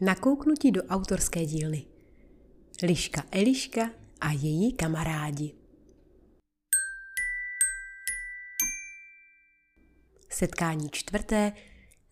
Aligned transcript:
Nakouknutí 0.00 0.70
do 0.70 0.84
autorské 0.84 1.46
dílny. 1.46 1.86
Liška 2.82 3.22
Eliška 3.30 3.90
a 4.20 4.30
její 4.30 4.72
kamarádi. 4.72 5.54
Setkání 10.28 10.90
čtvrté. 10.90 11.52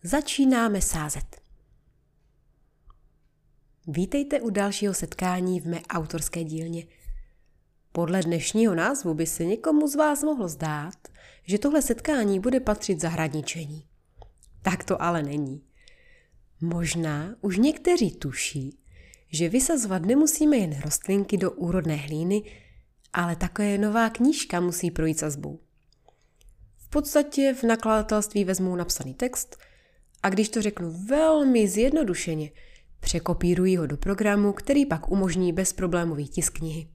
Začínáme 0.03 0.81
sázet. 0.81 1.41
Vítejte 3.87 4.41
u 4.41 4.49
dalšího 4.49 4.93
setkání 4.93 5.59
v 5.61 5.67
mé 5.67 5.81
autorské 5.81 6.43
dílně. 6.43 6.87
Podle 7.91 8.21
dnešního 8.21 8.75
názvu 8.75 9.13
by 9.13 9.25
se 9.25 9.45
někomu 9.45 9.87
z 9.87 9.95
vás 9.95 10.23
mohlo 10.23 10.47
zdát, 10.47 11.07
že 11.43 11.59
tohle 11.59 11.81
setkání 11.81 12.39
bude 12.39 12.59
patřit 12.59 13.01
zahradničení. 13.01 13.87
Tak 14.61 14.83
to 14.83 15.01
ale 15.01 15.23
není. 15.23 15.72
Možná 16.63 17.35
už 17.41 17.57
někteří 17.57 18.11
tuší, 18.11 18.79
že 19.31 19.49
vysazovat 19.49 20.01
nemusíme 20.01 20.57
jen 20.57 20.81
rostlinky 20.81 21.37
do 21.37 21.51
úrodné 21.51 21.95
hlíny, 21.95 22.43
ale 23.13 23.35
také 23.35 23.77
nová 23.77 24.09
knížka 24.09 24.59
musí 24.59 24.91
projít 24.91 25.19
sazbou. 25.19 25.59
V 26.77 26.89
podstatě 26.89 27.55
v 27.59 27.63
nakladatelství 27.63 28.43
vezmou 28.43 28.75
napsaný 28.75 29.13
text 29.13 29.57
a 30.23 30.29
když 30.29 30.49
to 30.49 30.61
řeknu 30.61 30.91
velmi 30.91 31.67
zjednodušeně, 31.67 32.51
překopírují 32.99 33.77
ho 33.77 33.87
do 33.87 33.97
programu, 33.97 34.53
který 34.53 34.85
pak 34.85 35.11
umožní 35.11 35.53
bezproblémový 35.53 36.27
tisk 36.27 36.57
knihy. 36.57 36.87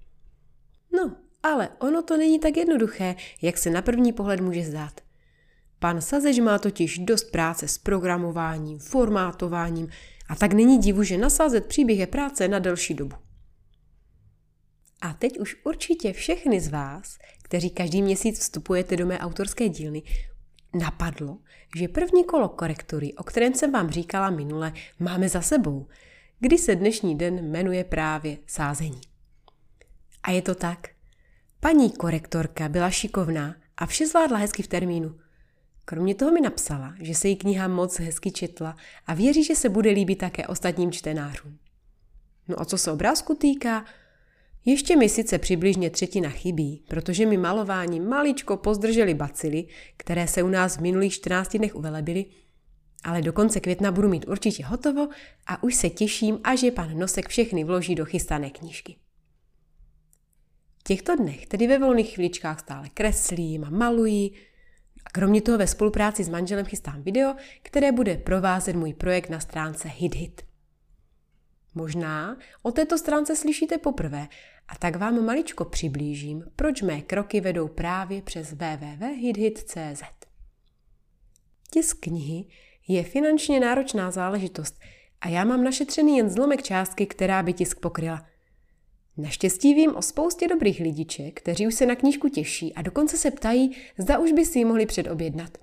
No, 0.93 1.17
ale 1.43 1.69
ono 1.79 2.03
to 2.03 2.17
není 2.17 2.39
tak 2.39 2.57
jednoduché, 2.57 3.17
jak 3.43 3.59
se 3.59 3.71
na 3.71 3.83
první 3.83 4.13
pohled 4.13 4.41
může 4.41 4.65
zdát. 4.65 5.08
Pan 5.79 6.01
Sazež 6.01 6.39
má 6.39 6.59
totiž 6.59 6.99
dost 6.99 7.25
práce 7.25 7.69
s 7.69 7.79
programováním, 7.79 8.79
formátováním 8.79 9.89
a 10.29 10.37
tak 10.37 10.53
není 10.53 10.79
divu, 10.79 11.03
že 11.03 11.19
nasázet 11.19 11.67
příběh 11.67 11.99
je 11.99 12.07
práce 12.07 12.49
na 12.49 12.59
delší 12.59 12.95
dobu. 12.95 13.17
A 15.01 15.13
teď 15.13 15.39
už 15.39 15.57
určitě 15.65 16.13
všechny 16.13 16.61
z 16.61 16.69
vás, 16.69 17.19
kteří 17.43 17.71
každý 17.71 18.03
měsíc 18.03 18.39
vstupujete 18.39 18.97
do 18.97 19.07
mé 19.07 19.19
autorské 19.19 19.69
dílny, 19.69 20.03
napadlo, 20.75 21.39
že 21.77 21.89
první 21.89 22.25
kolo 22.25 22.49
korektury, 22.49 23.15
o 23.15 23.23
kterém 23.23 23.55
jsem 23.55 23.73
vám 23.73 23.91
říkala 23.91 24.31
minule, 24.31 24.73
máme 24.99 25.29
za 25.29 25.43
sebou, 25.43 25.87
kdy 26.41 26.59
se 26.59 26.77
dnešní 26.77 27.19
den 27.19 27.51
jmenuje 27.51 27.85
právě 27.85 28.39
sázení. 28.47 29.01
A 30.23 30.31
je 30.31 30.43
to 30.43 30.55
tak. 30.55 30.89
Paní 31.61 31.91
korektorka 31.91 32.69
byla 32.69 32.91
šikovná 32.91 33.57
a 33.77 33.87
vše 33.87 34.07
zvládla 34.07 34.39
hezky 34.39 34.63
v 34.63 34.69
termínu– 34.69 35.19
Kromě 35.89 36.15
toho 36.15 36.33
mi 36.33 36.41
napsala, 36.41 36.95
že 37.01 37.15
se 37.15 37.29
jí 37.29 37.37
kniha 37.37 37.69
moc 37.69 37.99
hezky 37.99 38.31
četla 38.31 38.77
a 39.07 39.15
věří, 39.15 39.45
že 39.45 39.55
se 39.55 39.69
bude 39.69 39.91
líbit 39.91 40.19
také 40.19 40.47
ostatním 40.47 40.93
čtenářům. 40.93 41.59
No 42.49 42.61
a 42.61 42.65
co 42.65 42.79
se 42.79 42.93
obrázku 42.93 43.35
týká, 43.35 43.85
ještě 44.65 44.97
mi 44.97 45.09
sice 45.09 45.39
přibližně 45.39 45.91
třetina 45.91 46.31
chybí, 46.31 46.85
protože 46.89 47.27
mi 47.27 47.37
malováním 47.37 48.09
maličko 48.09 48.57
pozdrželi 48.57 49.15
bacily, 49.15 49.65
které 49.97 50.29
se 50.29 50.43
u 50.43 50.49
nás 50.49 50.77
v 50.77 50.81
minulých 50.81 51.13
14 51.13 51.57
dnech 51.57 51.75
uvelebily, 51.75 52.25
ale 53.05 53.23
do 53.23 53.33
konce 53.33 53.61
května 53.61 53.91
budu 53.91 54.09
mít 54.09 54.29
určitě 54.29 54.65
hotovo 54.65 55.09
a 55.47 55.63
už 55.63 55.75
se 55.75 55.91
těším, 55.91 56.41
až 56.45 56.63
je 56.63 56.73
pan 56.73 56.99
Nosek 56.99 57.29
všechny 57.29 57.65
vloží 57.65 57.95
do 57.95 58.05
chystané 58.05 58.51
knížky. 58.51 58.97
V 60.79 60.83
těchto 60.83 61.17
dnech, 61.17 61.47
tedy 61.47 61.67
ve 61.67 61.79
volných 61.79 62.15
chvíličkách 62.15 62.61
stále 62.61 62.89
kreslím 62.89 63.65
a 63.65 63.71
maluji, 63.71 64.48
a 65.09 65.11
kromě 65.13 65.43
toho 65.43 65.59
ve 65.59 65.67
spolupráci 65.67 66.25
s 66.25 66.29
manželem 66.29 66.67
chystám 66.67 67.03
video, 67.03 67.35
které 67.63 67.93
bude 67.93 68.17
provázet 68.17 68.77
můj 68.77 68.95
projekt 68.95 69.31
na 69.31 69.41
stránce 69.41 69.89
HitHit. 69.89 70.43
Možná 71.75 72.37
o 72.63 72.73
této 72.73 72.99
stránce 72.99 73.37
slyšíte 73.37 73.79
poprvé 73.79 74.29
a 74.69 74.77
tak 74.77 74.97
vám 74.97 75.25
maličko 75.25 75.65
přiblížím, 75.65 76.45
proč 76.57 76.83
mé 76.83 77.01
kroky 77.01 77.41
vedou 77.41 77.69
právě 77.69 78.23
přes 78.23 78.53
www.hithit.cz. 78.53 80.03
Tisk 81.71 82.01
knihy 82.01 82.45
je 82.89 83.03
finančně 83.03 83.61
náročná 83.61 84.11
záležitost 84.11 84.81
a 85.21 85.29
já 85.29 85.45
mám 85.45 85.65
našetřený 85.65 86.17
jen 86.17 86.31
zlomek 86.31 86.63
částky, 86.63 87.07
která 87.07 87.43
by 87.43 87.53
tisk 87.53 87.81
pokryla– 87.81 88.27
Naštěstí 89.19 89.75
vím 89.75 89.97
o 89.97 90.03
spoustě 90.03 90.49
dobrých 90.49 90.81
lidiček, 90.81 91.41
kteří 91.41 91.67
už 91.67 91.75
se 91.75 91.87
na 91.87 91.97
knížku 91.97 92.29
těší 92.29 92.75
a 92.75 92.83
dokonce 92.83 93.17
se 93.17 93.31
ptají, 93.31 93.77
zda 93.99 94.19
už 94.19 94.33
by 94.33 94.45
si 94.45 94.59
ji 94.59 94.65
mohli 94.65 94.87
předobjednat. 94.87 95.59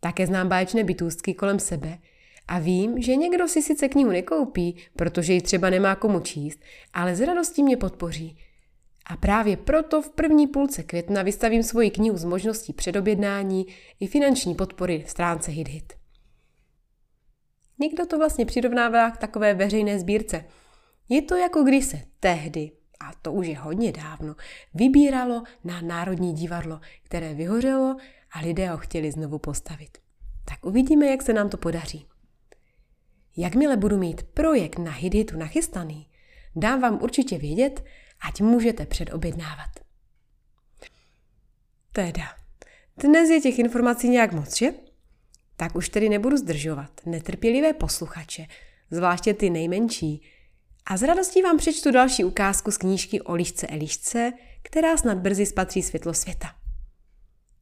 Také 0.00 0.26
znám 0.26 0.48
báječné 0.48 0.84
bytůstky 0.84 1.34
kolem 1.34 1.58
sebe 1.58 1.98
a 2.48 2.58
vím, 2.58 3.02
že 3.02 3.16
někdo 3.16 3.48
si 3.48 3.62
sice 3.62 3.88
knihu 3.88 4.10
nekoupí, 4.10 4.76
protože 4.96 5.32
ji 5.32 5.40
třeba 5.40 5.70
nemá 5.70 5.94
komu 5.94 6.20
číst, 6.20 6.60
ale 6.92 7.16
s 7.16 7.20
radostí 7.20 7.62
mě 7.62 7.76
podpoří. 7.76 8.38
A 9.06 9.16
právě 9.16 9.56
proto 9.56 10.02
v 10.02 10.10
první 10.10 10.46
půlce 10.46 10.82
května 10.82 11.22
vystavím 11.22 11.62
svoji 11.62 11.90
knihu 11.90 12.16
s 12.16 12.24
možností 12.24 12.72
předobjednání 12.72 13.66
i 14.00 14.06
finanční 14.06 14.54
podpory 14.54 15.04
v 15.06 15.10
stránce 15.10 15.50
HitHit. 15.50 15.92
Někdo 17.78 18.06
to 18.06 18.18
vlastně 18.18 18.46
přirovnává 18.46 19.10
k 19.10 19.16
takové 19.16 19.54
veřejné 19.54 19.98
sbírce– 19.98 20.44
je 21.10 21.22
to 21.22 21.36
jako 21.36 21.62
když 21.62 21.84
se 21.84 22.02
tehdy, 22.20 22.70
a 23.00 23.12
to 23.22 23.32
už 23.32 23.46
je 23.46 23.58
hodně 23.58 23.92
dávno, 23.92 24.36
vybíralo 24.74 25.42
na 25.64 25.80
Národní 25.80 26.32
divadlo, 26.32 26.80
které 27.02 27.34
vyhořelo 27.34 27.96
a 28.32 28.40
lidé 28.40 28.68
ho 28.70 28.78
chtěli 28.78 29.12
znovu 29.12 29.38
postavit. 29.38 29.98
Tak 30.44 30.66
uvidíme, 30.66 31.06
jak 31.06 31.22
se 31.22 31.32
nám 31.32 31.48
to 31.48 31.56
podaří. 31.56 32.06
Jakmile 33.36 33.76
budu 33.76 33.98
mít 33.98 34.22
projekt 34.22 34.78
na 34.78 34.90
Hidhitu 34.90 35.38
nachystaný, 35.38 36.08
dám 36.56 36.80
vám 36.80 37.02
určitě 37.02 37.38
vědět, 37.38 37.84
ať 38.28 38.40
můžete 38.40 38.86
předobjednávat. 38.86 39.70
Teda, 41.92 42.24
dnes 42.96 43.30
je 43.30 43.40
těch 43.40 43.58
informací 43.58 44.08
nějak 44.08 44.32
moc, 44.32 44.56
že? 44.56 44.70
Tak 45.56 45.76
už 45.76 45.88
tedy 45.88 46.08
nebudu 46.08 46.36
zdržovat 46.36 47.00
netrpělivé 47.06 47.72
posluchače, 47.72 48.46
zvláště 48.90 49.34
ty 49.34 49.50
nejmenší, 49.50 50.22
a 50.86 50.96
s 50.96 51.02
radostí 51.02 51.42
vám 51.42 51.56
přečtu 51.58 51.90
další 51.90 52.24
ukázku 52.24 52.70
z 52.70 52.76
knížky 52.76 53.20
o 53.20 53.34
lišce 53.34 53.66
Elišce, 53.66 54.32
která 54.62 54.96
snad 54.96 55.18
brzy 55.18 55.46
spatří 55.46 55.82
světlo 55.82 56.14
světa. 56.14 56.54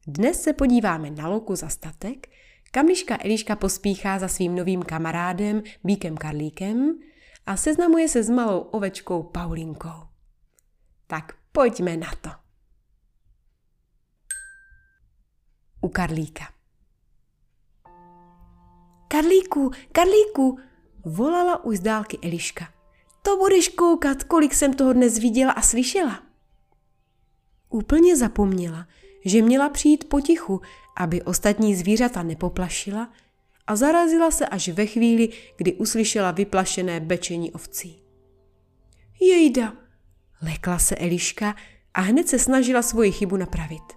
Dnes 0.06 0.42
se 0.42 0.52
podíváme 0.52 1.10
na 1.10 1.28
louku 1.28 1.56
za 1.56 1.68
statek, 1.68 2.26
kam 2.70 2.86
liška 2.86 3.18
Eliška 3.24 3.56
pospíchá 3.56 4.18
za 4.18 4.28
svým 4.28 4.56
novým 4.56 4.82
kamarádem 4.82 5.62
Bíkem 5.84 6.16
Karlíkem 6.16 6.98
a 7.46 7.56
seznamuje 7.56 8.08
se 8.08 8.22
s 8.22 8.30
malou 8.30 8.60
ovečkou 8.60 9.22
Paulinkou. 9.22 10.08
Tak 11.06 11.32
pojďme 11.52 11.96
na 11.96 12.10
to. 12.20 12.30
U 15.80 15.88
Karlíka. 15.88 16.44
Karlíku, 19.08 19.70
Karlíku, 19.92 20.58
volala 21.04 21.64
už 21.64 21.76
z 21.76 21.80
dálky 21.80 22.18
Eliška. 22.22 22.77
To 23.28 23.36
budeš 23.36 23.68
koukat, 23.68 24.22
kolik 24.22 24.54
jsem 24.54 24.74
toho 24.74 24.92
dnes 24.92 25.18
viděla 25.18 25.52
a 25.52 25.62
slyšela. 25.62 26.22
Úplně 27.68 28.16
zapomněla, 28.16 28.86
že 29.24 29.42
měla 29.42 29.68
přijít 29.68 30.08
potichu, 30.08 30.60
aby 30.96 31.22
ostatní 31.22 31.74
zvířata 31.74 32.22
nepoplašila 32.22 33.12
a 33.66 33.76
zarazila 33.76 34.30
se 34.30 34.46
až 34.46 34.68
ve 34.68 34.86
chvíli, 34.86 35.28
kdy 35.56 35.72
uslyšela 35.72 36.30
vyplašené 36.30 37.00
bečení 37.00 37.52
ovcí. 37.52 38.02
Jejda, 39.20 39.72
lekla 40.42 40.78
se 40.78 40.96
Eliška 40.96 41.56
a 41.94 42.00
hned 42.00 42.28
se 42.28 42.38
snažila 42.38 42.82
svoji 42.82 43.12
chybu 43.12 43.36
napravit. 43.36 43.92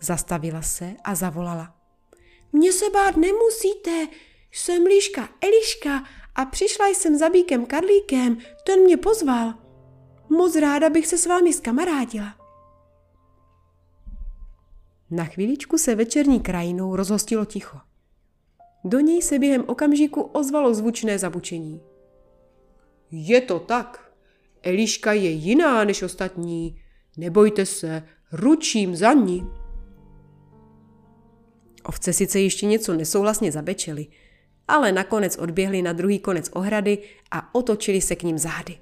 Zastavila 0.00 0.62
se 0.62 0.94
a 1.04 1.14
zavolala. 1.14 1.76
Mně 2.52 2.72
se 2.72 2.90
bát 2.90 3.16
nemusíte, 3.16 4.06
jsem 4.52 4.86
Líška 4.86 5.28
Eliška 5.40 6.04
a 6.40 6.44
přišla 6.44 6.86
jsem 6.88 7.18
za 7.18 7.28
Bíkem 7.28 7.66
Karlíkem, 7.66 8.38
ten 8.66 8.80
mě 8.80 8.96
pozval. 8.96 9.54
Moc 10.28 10.56
ráda 10.56 10.90
bych 10.90 11.06
se 11.06 11.18
s 11.18 11.26
vámi 11.26 11.52
skamarádila. 11.52 12.34
Na 15.10 15.24
chvíličku 15.24 15.78
se 15.78 15.94
večerní 15.94 16.40
krajinou 16.40 16.96
rozhostilo 16.96 17.44
ticho. 17.44 17.78
Do 18.84 19.00
něj 19.00 19.22
se 19.22 19.38
během 19.38 19.64
okamžiku 19.66 20.22
ozvalo 20.22 20.74
zvučné 20.74 21.18
zabučení. 21.18 21.80
Je 23.10 23.40
to 23.40 23.58
tak. 23.58 24.12
Eliška 24.62 25.12
je 25.12 25.30
jiná 25.30 25.84
než 25.84 26.02
ostatní. 26.02 26.82
Nebojte 27.16 27.66
se, 27.66 28.02
ručím 28.32 28.96
za 28.96 29.12
ní. 29.12 29.46
Ovce 31.84 32.12
sice 32.12 32.40
ještě 32.40 32.66
něco 32.66 32.94
nesouhlasně 32.94 33.52
zabečely, 33.52 34.06
ale 34.70 34.92
nakonec 34.92 35.38
odběhli 35.38 35.82
na 35.82 35.92
druhý 35.92 36.18
konec 36.18 36.50
ohrady 36.52 36.98
a 37.30 37.54
otočili 37.54 38.00
se 38.00 38.16
k 38.16 38.22
ním 38.22 38.38
zády. 38.38 38.78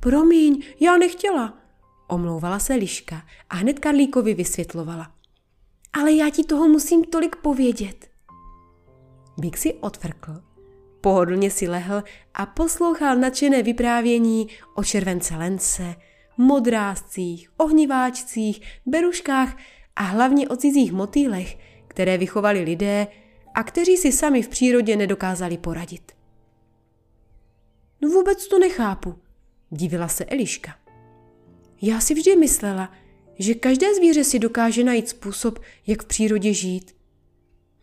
Promiň, 0.00 0.62
já 0.80 0.96
nechtěla, 0.96 1.58
omlouvala 2.08 2.58
se 2.58 2.74
Liška 2.74 3.22
a 3.50 3.56
hned 3.56 3.78
Karlíkovi 3.78 4.34
vysvětlovala. 4.34 5.10
Ale 5.92 6.12
já 6.12 6.30
ti 6.30 6.44
toho 6.44 6.68
musím 6.68 7.04
tolik 7.04 7.36
povědět. 7.36 8.10
Bík 9.38 9.56
si 9.56 9.74
odfrkl, 9.74 10.48
Pohodlně 11.00 11.50
si 11.50 11.68
lehl 11.68 12.02
a 12.34 12.46
poslouchal 12.46 13.16
nadšené 13.16 13.62
vyprávění 13.62 14.48
o 14.74 14.84
července 14.84 15.36
lence, 15.36 15.94
modrázcích, 16.36 17.50
ohniváčcích, 17.56 18.60
beruškách 18.86 19.56
a 19.96 20.02
hlavně 20.02 20.48
o 20.48 20.56
cizích 20.56 20.92
motýlech, 20.92 21.58
které 21.88 22.18
vychovali 22.18 22.60
lidé 22.60 23.06
a 23.58 23.62
kteří 23.62 23.96
si 23.96 24.12
sami 24.12 24.42
v 24.42 24.48
přírodě 24.48 24.96
nedokázali 24.96 25.58
poradit. 25.58 26.12
No 28.02 28.08
vůbec 28.08 28.48
to 28.48 28.58
nechápu, 28.58 29.14
divila 29.70 30.08
se 30.08 30.24
Eliška. 30.24 30.76
Já 31.82 32.00
si 32.00 32.14
vždy 32.14 32.36
myslela, 32.36 32.92
že 33.38 33.54
každé 33.54 33.94
zvíře 33.94 34.24
si 34.24 34.38
dokáže 34.38 34.84
najít 34.84 35.08
způsob, 35.08 35.58
jak 35.86 36.02
v 36.02 36.06
přírodě 36.06 36.52
žít. 36.52 36.96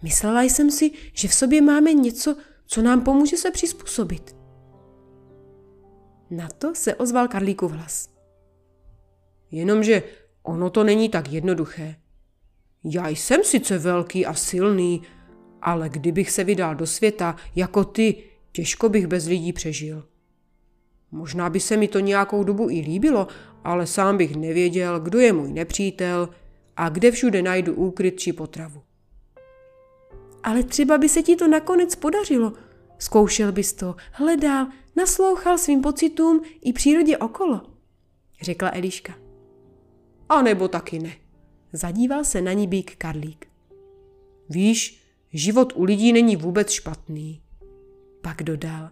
Myslela 0.02 0.42
jsem 0.44 0.72
si, 0.72 0.92
že 1.14 1.28
v 1.28 1.34
sobě 1.34 1.62
máme 1.62 1.94
něco, 1.94 2.36
co 2.66 2.82
nám 2.82 3.02
pomůže 3.02 3.38
se 3.38 3.52
přizpůsobit. 3.52 4.36
Na 6.30 6.50
to 6.58 6.76
se 6.76 6.96
ozval 6.96 7.28
Karlíkův 7.28 7.72
hlas. 7.72 8.10
Jenomže 9.52 10.04
ono 10.44 10.70
to 10.70 10.84
není 10.84 11.10
tak 11.10 11.32
jednoduché. 11.32 11.96
Já 12.84 13.10
jsem 13.10 13.44
sice 13.44 13.78
velký 13.78 14.26
a 14.26 14.34
silný, 14.34 15.02
ale 15.66 15.90
kdybych 15.90 16.32
se 16.32 16.44
vydal 16.44 16.76
do 16.76 16.88
světa 16.88 17.36
jako 17.56 17.84
ty, 17.84 18.24
těžko 18.52 18.90
bych 18.90 19.08
bez 19.08 19.26
lidí 19.26 19.54
přežil. 19.54 20.08
Možná 21.12 21.50
by 21.50 21.60
se 21.60 21.78
mi 21.78 21.88
to 21.88 22.00
nějakou 22.00 22.44
dobu 22.44 22.70
i 22.70 22.80
líbilo, 22.80 23.28
ale 23.64 23.88
sám 23.88 24.18
bych 24.18 24.36
nevěděl, 24.36 25.00
kdo 25.00 25.20
je 25.20 25.34
můj 25.34 25.54
nepřítel 25.54 26.30
a 26.78 26.90
kde 26.90 27.12
všude 27.12 27.42
najdu 27.42 27.74
úkryt 27.74 28.20
či 28.20 28.34
potravu. 28.34 28.82
Ale 30.44 30.64
třeba 30.64 30.98
by 30.98 31.10
se 31.10 31.24
ti 31.24 31.36
to 31.36 31.48
nakonec 31.48 31.96
podařilo. 31.96 32.54
Zkoušel 33.00 33.52
bys 33.52 33.74
to, 33.74 33.96
hledal, 34.12 34.68
naslouchal 34.96 35.58
svým 35.58 35.82
pocitům 35.82 36.42
i 36.62 36.74
přírodě 36.74 37.18
okolo, 37.18 37.62
řekla 38.42 38.72
Eliška. 38.74 39.14
A 40.30 40.42
nebo 40.42 40.68
taky 40.68 41.00
ne. 41.00 41.16
Zadíval 41.74 42.24
se 42.24 42.42
na 42.42 42.54
ní 42.54 42.68
bík 42.68 42.96
Karlík. 42.96 43.48
Víš, 44.50 45.05
život 45.36 45.74
u 45.76 45.84
lidí 45.84 46.14
není 46.14 46.36
vůbec 46.36 46.72
špatný. 46.72 47.42
Pak 48.22 48.44
dodal. 48.44 48.90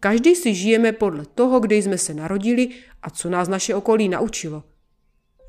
Každý 0.00 0.34
si 0.34 0.54
žijeme 0.54 0.92
podle 0.92 1.24
toho, 1.34 1.60
kde 1.60 1.76
jsme 1.76 1.98
se 1.98 2.14
narodili 2.14 2.68
a 3.02 3.10
co 3.10 3.30
nás 3.30 3.48
naše 3.48 3.74
okolí 3.74 4.08
naučilo. 4.08 4.64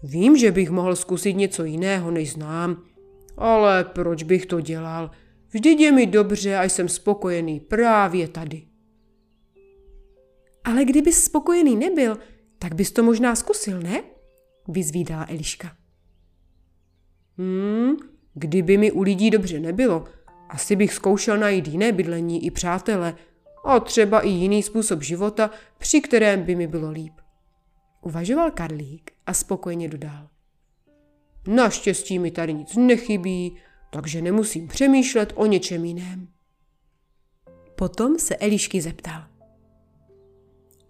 Vím, 0.03 0.37
že 0.37 0.51
bych 0.51 0.69
mohl 0.69 0.95
zkusit 0.95 1.33
něco 1.33 1.63
jiného, 1.63 2.11
než 2.11 2.31
znám, 2.31 2.83
ale 3.37 3.83
proč 3.83 4.23
bych 4.23 4.45
to 4.45 4.61
dělal? 4.61 5.11
Vždyť 5.49 5.79
je 5.79 5.91
mi 5.91 6.05
dobře 6.05 6.57
a 6.57 6.63
jsem 6.63 6.89
spokojený 6.89 7.59
právě 7.59 8.27
tady. 8.27 8.61
Ale 10.63 10.85
kdybys 10.85 11.23
spokojený 11.23 11.75
nebyl, 11.75 12.17
tak 12.59 12.75
bys 12.75 12.91
to 12.91 13.03
možná 13.03 13.35
zkusil, 13.35 13.79
ne? 13.79 14.03
Vyzvídala 14.67 15.25
Eliška. 15.29 15.75
Hmm, 17.37 17.95
kdyby 18.35 18.77
mi 18.77 18.91
u 18.91 19.01
lidí 19.01 19.29
dobře 19.29 19.59
nebylo, 19.59 20.05
asi 20.49 20.75
bych 20.75 20.93
zkoušel 20.93 21.37
najít 21.37 21.67
jiné 21.67 21.91
bydlení 21.91 22.45
i 22.45 22.51
přátele 22.51 23.15
a 23.65 23.79
třeba 23.79 24.21
i 24.21 24.29
jiný 24.29 24.63
způsob 24.63 25.03
života, 25.03 25.49
při 25.77 26.01
kterém 26.01 26.43
by 26.43 26.55
mi 26.55 26.67
bylo 26.67 26.89
líp. 26.89 27.13
Uvažoval 28.01 28.51
Karlík 28.51 29.11
a 29.25 29.33
spokojeně 29.33 29.89
dodal. 29.89 30.27
Naštěstí 31.47 32.19
mi 32.19 32.31
tady 32.31 32.53
nic 32.53 32.75
nechybí, 32.75 33.55
takže 33.91 34.21
nemusím 34.21 34.67
přemýšlet 34.67 35.33
o 35.35 35.45
něčem 35.45 35.85
jiném. 35.85 36.27
Potom 37.75 38.19
se 38.19 38.35
Elišky 38.35 38.81
zeptal. 38.81 39.23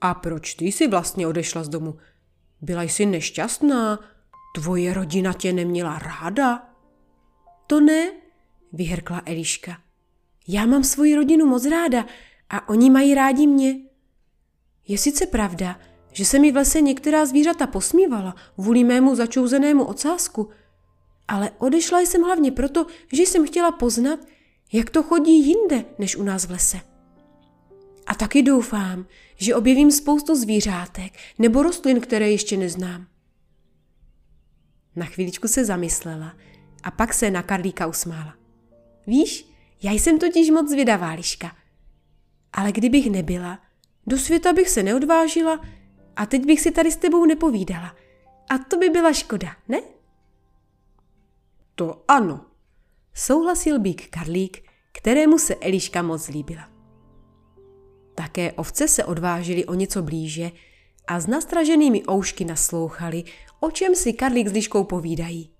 A 0.01 0.13
proč 0.13 0.53
ty 0.53 0.65
jsi 0.65 0.87
vlastně 0.87 1.27
odešla 1.27 1.63
z 1.63 1.69
domu? 1.69 1.95
Byla 2.61 2.83
jsi 2.83 3.05
nešťastná? 3.05 3.99
Tvoje 4.55 4.93
rodina 4.93 5.33
tě 5.33 5.53
neměla 5.53 5.99
ráda? 5.99 6.74
To 7.67 7.79
ne, 7.79 8.11
vyhrkla 8.73 9.21
Eliška. 9.25 9.77
Já 10.47 10.65
mám 10.65 10.83
svoji 10.83 11.15
rodinu 11.15 11.45
moc 11.45 11.65
ráda 11.65 12.05
a 12.49 12.69
oni 12.69 12.89
mají 12.89 13.15
rádi 13.15 13.47
mě. 13.47 13.79
Je 14.87 14.97
sice 14.97 15.25
pravda, 15.25 15.79
že 16.11 16.25
se 16.25 16.39
mi 16.39 16.51
v 16.51 16.55
lese 16.55 16.81
některá 16.81 17.25
zvířata 17.25 17.67
posmívala 17.67 18.35
vůli 18.57 18.83
mému 18.83 19.15
začouzenému 19.15 19.83
ocásku, 19.83 20.49
ale 21.27 21.51
odešla 21.57 21.99
jsem 21.99 22.21
hlavně 22.21 22.51
proto, 22.51 22.87
že 23.13 23.23
jsem 23.23 23.47
chtěla 23.47 23.71
poznat, 23.71 24.19
jak 24.73 24.89
to 24.89 25.03
chodí 25.03 25.47
jinde 25.47 25.85
než 25.99 26.15
u 26.15 26.23
nás 26.23 26.45
v 26.45 26.51
lese. 26.51 26.79
A 28.07 28.15
taky 28.15 28.43
doufám, 28.43 29.05
že 29.35 29.55
objevím 29.55 29.91
spoustu 29.91 30.35
zvířátek 30.35 31.13
nebo 31.39 31.63
rostlin, 31.63 31.99
které 32.01 32.31
ještě 32.31 32.57
neznám. 32.57 33.07
Na 34.95 35.05
chvíličku 35.05 35.47
se 35.47 35.65
zamyslela 35.65 36.35
a 36.85 36.91
pak 36.91 37.13
se 37.13 37.31
na 37.31 37.43
Karlíka 37.43 37.87
usmála. 37.87 38.33
Víš, 39.07 39.51
já 39.83 39.91
jsem 39.91 40.19
totiž 40.19 40.49
moc 40.49 40.69
zvědavá, 40.69 41.11
Liška. 41.11 41.55
Ale 42.53 42.71
kdybych 42.71 43.09
nebyla, 43.09 43.59
do 44.07 44.17
světa 44.17 44.53
bych 44.53 44.69
se 44.69 44.83
neodvážila 44.83 45.61
a 46.15 46.25
teď 46.25 46.45
bych 46.45 46.61
si 46.61 46.71
tady 46.71 46.91
s 46.91 46.97
tebou 46.97 47.25
nepovídala. 47.25 47.95
A 48.49 48.57
to 48.57 48.77
by 48.77 48.89
byla 48.89 49.13
škoda, 49.13 49.55
ne? 49.67 49.81
To 51.75 52.03
ano, 52.07 52.45
souhlasil 53.13 53.79
bík 53.79 54.09
Karlík, 54.09 54.69
kterému 54.91 55.37
se 55.37 55.55
Eliška 55.55 56.01
moc 56.01 56.27
líbila. 56.27 56.69
Také 58.15 58.51
ovce 58.51 58.87
se 58.87 59.05
odvážily 59.05 59.65
o 59.65 59.73
něco 59.73 60.01
blíže 60.01 60.51
a 61.07 61.19
s 61.19 61.27
nastraženými 61.27 62.03
oušky 62.09 62.45
naslouchali, 62.45 63.23
o 63.59 63.71
čem 63.71 63.95
si 63.95 64.13
Karlík 64.13 64.47
s 64.47 64.51
Liškou 64.51 64.83
povídají. 64.83 65.54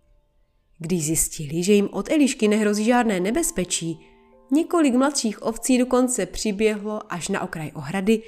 Když 0.80 1.06
zjistili, 1.06 1.64
že 1.64 1.74
jim 1.74 1.90
od 1.92 2.12
Elišky 2.12 2.48
nehrozí 2.48 2.86
žádné 2.86 3.20
nebezpečí, 3.20 4.00
několik 4.52 4.96
mladších 4.96 5.44
ovcí 5.44 5.78
dokonce 5.78 6.26
přiběhlo 6.26 7.14
až 7.14 7.30
na 7.30 7.42
okraj 7.42 7.72
ohrady, 7.76 8.22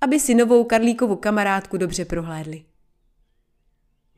aby 0.00 0.20
si 0.20 0.34
novou 0.34 0.64
Karlíkovu 0.64 1.16
kamarádku 1.16 1.76
dobře 1.76 2.04
prohlédli. 2.04 2.64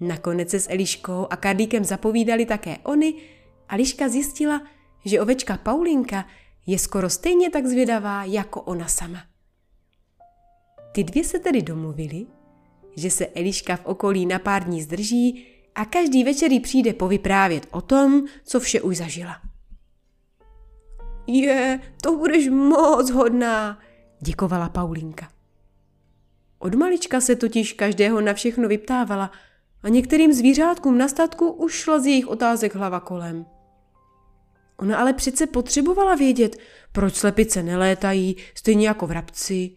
Nakonec 0.01 0.51
se 0.51 0.61
s 0.61 0.71
Eliškou 0.71 1.27
a 1.31 1.37
Karlíkem 1.37 1.85
zapovídali 1.85 2.47
také 2.47 2.79
oni 2.83 3.15
a 3.69 3.77
Liška 3.77 4.09
zjistila, 4.09 4.63
že 5.05 5.21
ovečka 5.21 5.57
Paulinka 5.57 6.27
je 6.67 6.79
skoro 6.79 7.11
stejně 7.11 7.51
tak 7.51 7.67
zvědavá 7.67 8.25
jako 8.25 8.63
ona 8.63 8.89
sama. 8.89 9.25
Ty 10.93 11.05
dvě 11.05 11.25
se 11.25 11.39
tedy 11.39 11.63
domluvili, 11.63 12.27
že 12.97 13.11
se 13.11 13.27
Eliška 13.27 13.77
v 13.77 13.87
okolí 13.87 14.27
na 14.27 14.39
pár 14.39 14.65
dní 14.65 14.83
zdrží 14.83 15.47
a 15.77 15.85
každý 15.85 16.25
večer 16.25 16.53
jí 16.53 16.61
přijde 16.61 16.93
povyprávět 16.93 17.67
o 17.71 17.81
tom, 17.81 18.23
co 18.45 18.61
vše 18.61 18.81
už 18.81 18.97
zažila. 18.97 19.37
Je, 21.27 21.81
to 22.03 22.17
budeš 22.17 22.49
moc 22.49 23.11
hodná, 23.11 23.79
děkovala 24.21 24.69
Paulinka. 24.69 25.29
Od 26.59 26.75
malička 26.75 27.21
se 27.21 27.37
totiž 27.37 27.73
každého 27.73 28.21
na 28.21 28.35
všechno 28.35 28.69
vyptávala 28.69 29.31
a 29.83 29.89
některým 29.89 30.33
zvířátkům 30.33 30.99
na 30.99 31.09
statku 31.09 31.51
už 31.51 31.73
šla 31.73 31.99
z 31.99 32.07
jejich 32.07 32.29
otázek 32.29 32.75
hlava 32.75 33.01
kolem. 33.01 33.47
Ona 34.77 34.99
ale 34.99 35.13
přece 35.13 35.47
potřebovala 35.47 36.15
vědět, 36.15 36.57
proč 36.93 37.15
slepice 37.15 37.63
nelétají, 37.63 38.37
stejně 38.55 38.89
jako 38.89 39.07
vrabci, 39.07 39.71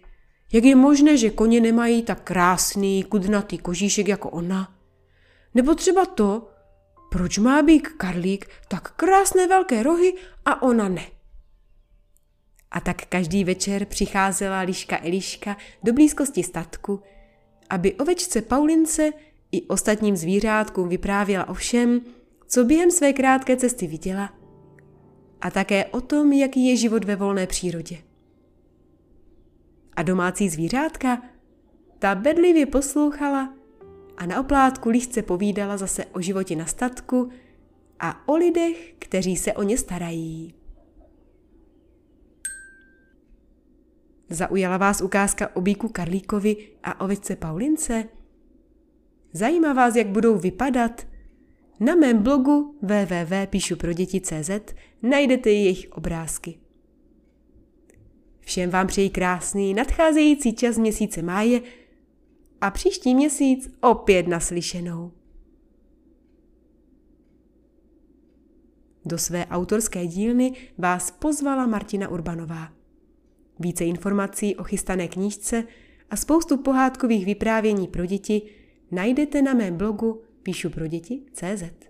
jak 0.54 0.64
je 0.64 0.76
možné, 0.76 1.18
že 1.18 1.30
koně 1.30 1.62
nemají 1.62 2.04
tak 2.04 2.24
krásný, 2.24 3.04
kudnatý 3.04 3.58
kožíšek 3.58 4.08
jako 4.08 4.30
ona? 4.30 4.79
Nebo 5.54 5.76
třeba 5.76 6.06
to, 6.06 6.52
proč 7.12 7.38
má 7.38 7.62
být 7.62 7.88
karlík 7.88 8.50
tak 8.68 8.92
krásné 8.92 9.48
velké 9.48 9.84
rohy 9.84 10.14
a 10.46 10.62
ona 10.62 10.90
ne? 10.90 11.06
A 12.72 12.80
tak 12.80 13.06
každý 13.06 13.44
večer 13.44 13.86
přicházela 13.86 14.60
Liška 14.60 15.00
Eliška 15.04 15.58
do 15.84 15.94
blízkosti 15.94 16.44
statku, 16.44 17.02
aby 17.70 17.94
ovečce 17.94 18.42
Paulince 18.42 19.12
i 19.52 19.62
ostatním 19.62 20.18
zvířátkům 20.18 20.90
vyprávěla 20.90 21.50
o 21.50 21.54
všem, 21.54 22.02
co 22.48 22.64
během 22.64 22.92
své 22.92 23.14
krátké 23.14 23.58
cesty 23.58 23.88
viděla, 23.88 24.34
a 25.42 25.52
také 25.52 25.86
o 25.86 26.02
tom, 26.02 26.34
jaký 26.34 26.68
je 26.68 26.76
život 26.76 27.04
ve 27.04 27.16
volné 27.16 27.48
přírodě. 27.48 27.98
A 29.94 30.04
domácí 30.04 30.50
zvířátka? 30.50 31.22
Ta 32.00 32.16
bedlivě 32.16 32.66
poslouchala 32.66 33.54
a 34.20 34.26
na 34.26 34.40
oplátku 34.40 34.90
líhce 34.90 35.22
povídala 35.22 35.78
zase 35.78 36.06
o 36.06 36.22
životě 36.22 36.56
na 36.56 36.66
statku 36.66 37.30
a 38.00 38.28
o 38.28 38.36
lidech, 38.36 38.94
kteří 39.00 39.36
se 39.36 39.54
o 39.54 39.64
ně 39.64 39.78
starají. 39.78 40.54
Zaujala 44.30 44.78
vás 44.78 45.02
ukázka 45.02 45.56
o 45.56 45.62
bíku 45.62 45.90
Karlíkovi 45.90 46.70
a 46.84 47.02
ovice 47.02 47.36
Paulince? 47.36 48.04
Zajímá 49.34 49.74
vás, 49.74 49.96
jak 49.96 50.08
budou 50.08 50.38
vypadat? 50.38 51.08
Na 51.80 51.96
mém 51.96 52.24
blogu 52.24 52.76
www.píšuproděti.cz 52.82 54.50
najdete 55.02 55.50
jejich 55.50 55.88
obrázky. 55.92 56.60
Všem 58.40 58.70
vám 58.70 58.88
přeji 58.88 59.10
krásný 59.10 59.74
nadcházející 59.74 60.54
čas 60.54 60.78
měsíce 60.78 61.22
máje 61.22 61.62
a 62.62 62.72
příští 62.72 63.16
měsíc 63.16 63.70
opět 63.82 64.28
naslyšenou. 64.28 65.12
Do 69.06 69.18
své 69.18 69.46
autorské 69.46 70.08
dílny 70.08 70.52
vás 70.78 71.12
pozvala 71.12 71.68
Martina 71.68 72.10
Urbanová. 72.10 72.74
Více 73.60 73.86
informací 73.86 74.56
o 74.56 74.64
chystané 74.64 75.08
knížce 75.08 75.64
a 76.10 76.16
spoustu 76.16 76.58
pohádkových 76.58 77.26
vyprávění 77.26 77.88
pro 77.88 78.06
děti 78.06 78.42
najdete 78.92 79.42
na 79.42 79.54
mém 79.54 79.78
blogu 79.78 80.22
píšu 80.44 80.70
pro 80.70 80.88
děti 80.88 81.22
CZ. 81.34 81.89